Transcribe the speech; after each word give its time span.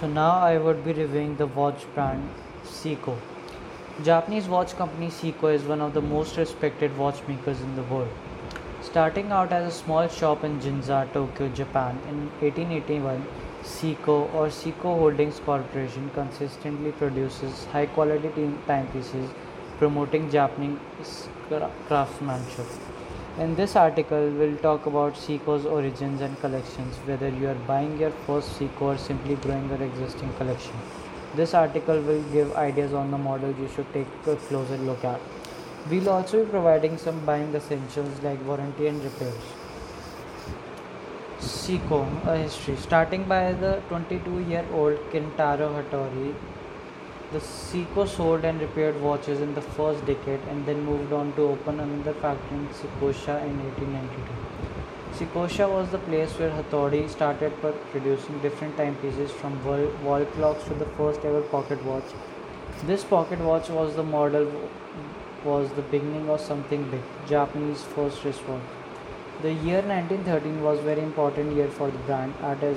So 0.00 0.06
now 0.06 0.40
I 0.40 0.58
would 0.58 0.84
be 0.84 0.92
reviewing 0.92 1.36
the 1.36 1.46
watch 1.46 1.86
brand 1.94 2.28
Seiko. 2.64 3.16
Japanese 4.04 4.46
watch 4.46 4.76
company 4.76 5.06
Seiko 5.06 5.54
is 5.54 5.62
one 5.62 5.80
of 5.80 5.94
the 5.94 6.02
most 6.02 6.36
respected 6.36 6.98
watchmakers 6.98 7.62
in 7.62 7.76
the 7.76 7.82
world. 7.84 8.10
Starting 8.82 9.32
out 9.32 9.52
as 9.52 9.72
a 9.72 9.76
small 9.76 10.06
shop 10.06 10.44
in 10.44 10.60
Ginza, 10.60 11.10
Tokyo, 11.14 11.48
Japan 11.48 11.98
in 12.10 12.28
1881, 12.40 13.24
Seiko 13.62 14.34
or 14.34 14.48
Seiko 14.48 14.98
Holdings 14.98 15.40
Corporation 15.40 16.10
consistently 16.12 16.92
produces 16.92 17.64
high 17.72 17.86
quality 17.86 18.52
timepieces 18.66 19.30
promoting 19.78 20.30
Japanese 20.30 21.28
craftsmanship. 21.88 22.66
In 23.38 23.54
this 23.54 23.76
article, 23.76 24.30
we'll 24.30 24.56
talk 24.56 24.86
about 24.86 25.12
Seiko's 25.12 25.66
origins 25.66 26.22
and 26.22 26.40
collections, 26.40 26.96
whether 27.04 27.28
you 27.28 27.48
are 27.48 27.60
buying 27.66 27.98
your 27.98 28.10
first 28.26 28.58
Seiko 28.58 28.80
or 28.80 28.96
simply 28.96 29.34
growing 29.34 29.68
your 29.68 29.82
existing 29.82 30.32
collection. 30.38 30.72
This 31.34 31.52
article 31.52 32.00
will 32.00 32.22
give 32.32 32.54
ideas 32.56 32.94
on 32.94 33.10
the 33.10 33.18
models 33.18 33.54
you 33.58 33.68
should 33.68 33.92
take 33.92 34.06
a 34.26 34.36
closer 34.36 34.78
look 34.78 35.04
at. 35.04 35.20
We'll 35.90 36.08
also 36.08 36.44
be 36.44 36.50
providing 36.50 36.96
some 36.96 37.20
buying 37.26 37.54
essentials 37.54 38.22
like 38.22 38.42
warranty 38.46 38.86
and 38.86 39.04
repairs. 39.04 39.52
Seiko, 41.38 42.00
a 42.26 42.38
history. 42.38 42.76
Starting 42.76 43.24
by 43.24 43.52
the 43.52 43.82
22 43.88 44.38
year 44.48 44.64
old 44.72 44.96
Kentaro 45.10 45.68
Hattori, 45.76 46.34
the 47.32 47.38
Seiko 47.38 48.06
sold 48.06 48.44
and 48.44 48.60
repaired 48.60 49.00
watches 49.00 49.40
in 49.40 49.52
the 49.54 49.60
first 49.60 50.04
decade 50.06 50.40
and 50.48 50.64
then 50.64 50.84
moved 50.84 51.12
on 51.12 51.32
to 51.34 51.42
open 51.42 51.80
another 51.80 52.14
factory 52.14 52.58
in 52.58 52.68
Seikosha 52.68 53.42
in 53.44 53.58
1892. 53.64 54.46
Seikosha 55.18 55.68
was 55.68 55.90
the 55.90 55.98
place 55.98 56.30
where 56.38 56.50
Hattori 56.50 57.08
started 57.10 57.52
producing 57.90 58.38
different 58.40 58.76
timepieces 58.76 59.32
from 59.32 59.64
wall, 59.64 59.90
wall 60.04 60.24
clocks 60.36 60.64
to 60.64 60.74
the 60.74 60.86
first 60.96 61.24
ever 61.24 61.42
pocket 61.42 61.84
watch. 61.84 62.04
This 62.84 63.02
pocket 63.02 63.40
watch 63.40 63.70
was 63.70 63.96
the 63.96 64.04
model 64.04 64.46
was 65.44 65.70
the 65.72 65.82
beginning 65.82 66.28
of 66.30 66.40
something 66.40 66.88
big, 66.90 67.02
Japanese 67.28 67.82
first 67.82 68.24
wristwatch. 68.24 68.62
The 69.42 69.52
year 69.52 69.82
1913 69.82 70.62
was 70.62 70.78
very 70.80 71.02
important 71.02 71.56
year 71.56 71.68
for 71.68 71.90
the 71.90 71.98
brand 71.98 72.34
as, 72.42 72.76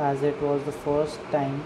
as 0.00 0.22
it 0.22 0.40
was 0.42 0.62
the 0.64 0.72
first 0.72 1.20
time 1.30 1.62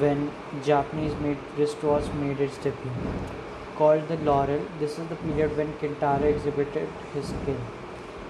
when 0.00 0.30
Japanese 0.64 1.14
made 1.20 1.38
wristwatch 1.56 2.12
made 2.14 2.40
its 2.40 2.56
debut. 2.58 2.92
Called 3.76 4.08
the 4.08 4.16
Laurel, 4.18 4.62
this 4.78 4.98
is 4.98 5.08
the 5.08 5.16
period 5.16 5.56
when 5.56 5.72
Kentaro 5.74 6.24
exhibited 6.24 6.88
his 7.14 7.26
skill. 7.28 7.60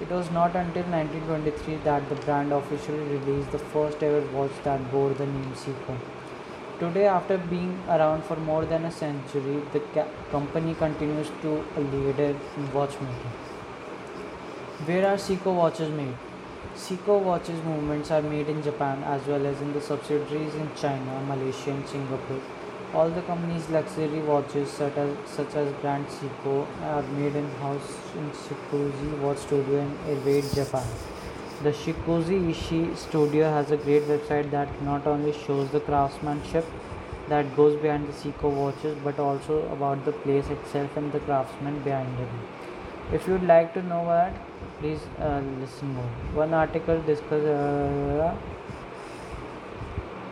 It 0.00 0.10
was 0.10 0.30
not 0.30 0.54
until 0.54 0.84
1923 0.84 1.76
that 1.84 2.08
the 2.08 2.14
brand 2.16 2.52
officially 2.52 3.02
released 3.16 3.50
the 3.50 3.58
first 3.58 4.02
ever 4.02 4.20
watch 4.32 4.52
that 4.64 4.90
bore 4.92 5.10
the 5.10 5.26
name 5.26 5.52
Seiko. 5.54 5.96
Today, 6.78 7.06
after 7.06 7.36
being 7.38 7.76
around 7.88 8.22
for 8.24 8.36
more 8.36 8.64
than 8.64 8.84
a 8.84 8.92
century, 8.92 9.60
the 9.72 9.80
ca- 9.94 10.06
company 10.30 10.74
continues 10.74 11.30
to 11.42 11.64
a 11.76 11.80
leader 11.80 12.36
in 12.56 12.72
watchmaking. 12.72 13.32
Where 14.86 15.06
are 15.08 15.16
Seiko 15.16 15.54
watches 15.54 15.90
made? 15.90 16.27
Seiko 16.75 17.20
watches 17.23 17.62
movements 17.64 18.11
are 18.11 18.23
made 18.23 18.48
in 18.48 18.62
Japan 18.62 19.03
as 19.05 19.27
well 19.27 19.47
as 19.47 19.61
in 19.61 19.73
the 19.73 19.81
subsidiaries 19.81 20.55
in 20.55 20.69
China, 20.75 21.20
Malaysia 21.27 21.70
and 21.70 21.87
Singapore. 21.87 22.41
All 22.95 23.11
the 23.11 23.23
company's 23.23 23.69
luxury 23.69 24.20
watches 24.20 24.70
such 24.70 24.97
as, 24.97 25.11
such 25.29 25.55
as 25.55 25.73
Grand 25.81 26.06
Seiko 26.06 26.67
are 26.83 27.03
made 27.03 27.36
in-house 27.36 27.98
in 28.17 28.31
Shizukuishi 28.31 29.19
Watch 29.20 29.39
Studio 29.39 29.81
in 29.81 29.91
Iwate, 30.17 30.55
Japan. 30.55 30.86
The 31.62 31.70
Shizukuishi 31.70 32.97
studio 32.97 33.51
has 33.51 33.70
a 33.70 33.77
great 33.77 34.05
website 34.05 34.51
that 34.51 34.83
not 34.83 35.06
only 35.06 35.33
shows 35.33 35.70
the 35.70 35.81
craftsmanship 35.81 36.64
that 37.29 37.55
goes 37.56 37.77
behind 37.77 38.09
the 38.09 38.12
Seiko 38.12 38.51
watches 38.51 38.97
but 39.05 39.19
also 39.19 39.67
about 39.73 40.05
the 40.05 40.12
place 40.12 40.48
itself 40.48 40.97
and 40.97 41.12
the 41.12 41.20
craftsmen 41.20 41.79
behind 41.83 42.18
it. 42.18 42.29
If 43.11 43.27
you'd 43.27 43.45
like 43.45 43.73
to 43.73 43.83
know 43.83 44.05
that, 44.07 44.35
please 44.80 45.01
uh, 45.19 45.41
listen 45.61 45.95
more. 45.95 46.05
One 46.35 46.52
article 46.52 47.01
discuss 47.07 47.42
uh, 47.42 48.36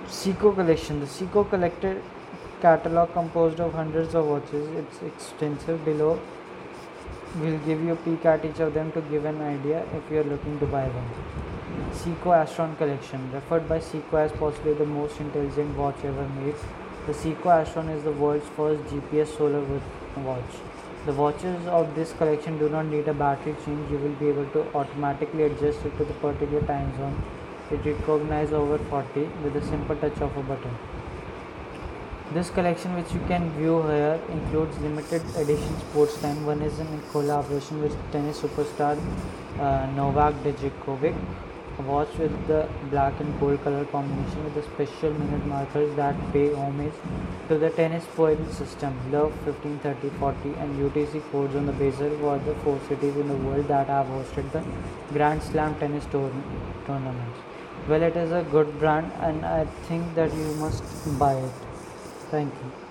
Seiko 0.07 0.55
collection. 0.55 1.01
The 1.01 1.07
Seiko 1.07 1.49
collected 1.49 2.03
catalog 2.61 3.15
composed 3.15 3.61
of 3.61 3.73
hundreds 3.73 4.15
of 4.15 4.27
watches. 4.27 4.69
It's 4.77 5.01
extensive. 5.01 5.83
Below, 5.87 6.21
we'll 7.41 7.59
give 7.61 7.83
you 7.83 7.95
a 7.95 7.97
peek 7.97 8.27
at 8.27 8.45
each 8.45 8.61
of 8.61 8.75
them 8.75 8.93
to 8.93 9.01
give 9.01 9.25
an 9.25 9.41
idea 9.41 9.83
if 9.95 10.11
you 10.11 10.21
are 10.21 10.25
looking 10.25 10.59
to 10.59 10.67
buy 10.67 10.87
one. 10.87 11.11
Seiko 11.95 12.37
Astron 12.45 12.77
collection, 12.77 13.33
referred 13.33 13.67
by 13.67 13.79
Seiko 13.79 14.23
as 14.23 14.33
possibly 14.33 14.75
the 14.75 14.85
most 14.85 15.19
intelligent 15.19 15.75
watch 15.79 16.05
ever 16.05 16.29
made. 16.41 16.55
The 17.07 17.15
Seiko 17.15 17.57
Astron 17.59 17.89
is 17.97 18.05
the 18.05 18.13
world's 18.13 18.47
first 18.49 18.83
GPS 18.85 19.35
solar 19.39 19.65
watch. 20.19 20.61
The 21.07 21.13
watches 21.13 21.67
of 21.69 21.95
this 21.95 22.13
collection 22.15 22.59
do 22.59 22.69
not 22.69 22.87
need 22.87 23.07
a 23.07 23.15
battery 23.15 23.55
change. 23.65 23.91
You 23.93 23.99
will 23.99 24.17
be 24.21 24.29
able 24.29 24.47
to 24.55 24.63
automatically 24.75 25.45
adjust 25.45 25.85
it 25.85 25.97
to 25.99 26.05
the 26.05 26.15
particular 26.15 26.61
time 26.67 26.97
zone. 26.97 27.23
It 27.71 27.85
recognizes 27.85 28.53
over 28.53 28.79
40 28.79 29.21
with 29.45 29.55
a 29.55 29.63
simple 29.65 29.95
touch 29.95 30.21
of 30.21 30.37
a 30.37 30.43
button. 30.43 30.77
This 32.35 32.51
collection 32.51 32.97
which 32.97 33.13
you 33.13 33.21
can 33.29 33.53
view 33.53 33.83
here 33.83 34.21
includes 34.31 34.77
limited 34.79 35.23
edition 35.37 35.79
sports 35.79 36.21
time. 36.21 36.45
One 36.45 36.61
is 36.61 36.81
in 36.81 37.01
collaboration 37.13 37.81
with 37.81 37.95
tennis 38.11 38.41
superstar 38.41 38.99
uh, 39.61 39.87
Novak 39.95 40.35
Djokovic 40.43 41.15
watch 41.83 42.17
with 42.19 42.47
the 42.47 42.69
black 42.91 43.19
and 43.21 43.39
gold 43.41 43.63
color 43.63 43.85
combination 43.87 44.45
with 44.45 44.55
the 44.55 44.63
special 44.63 45.13
minute 45.13 45.47
markers 45.47 45.95
that 45.97 46.15
pay 46.33 46.53
homage 46.55 46.93
to 47.49 47.59
the 47.59 47.71
tennis 47.71 48.05
point 48.15 48.51
system. 48.53 48.95
Love 49.13 49.33
15, 49.45 49.79
30, 49.81 50.11
40 50.19 50.55
and 50.55 50.91
UTC 50.91 51.23
codes 51.31 51.55
on 51.55 51.67
the 51.67 51.73
bezel 51.73 52.17
were 52.17 52.39
the 52.39 52.55
four 52.57 52.79
cities 52.89 53.17
in 53.17 53.29
the 53.29 53.37
world 53.37 53.69
that 53.69 53.87
have 53.89 54.07
hosted 54.07 54.51
the 54.53 54.65
Grand 55.13 55.43
Slam 55.43 55.79
tennis 55.79 56.07
tour- 56.07 56.33
tournaments. 56.87 57.39
Well, 57.89 58.03
it 58.03 58.17
is 58.17 58.33
a 58.33 58.43
good 58.51 58.79
brand 58.79 59.13
and 59.21 59.45
I 59.45 59.65
think 59.89 60.15
that 60.15 60.35
you 60.35 60.55
must 60.55 60.83
buy 61.19 61.35
it. 61.35 61.53
Thank 62.31 62.53
you. 62.55 62.87